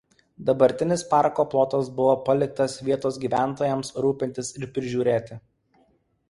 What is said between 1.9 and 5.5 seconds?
buvo paliktas vietos gyventojams rūpintis ir prižiūrėti.